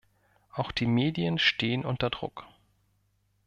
[0.53, 2.47] Auch die Medien stehen unter Druck.